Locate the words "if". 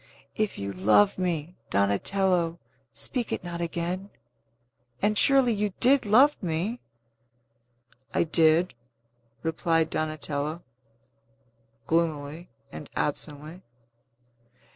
0.35-0.57